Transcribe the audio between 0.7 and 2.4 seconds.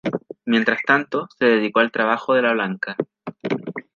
tanto, se dedicó al trabajo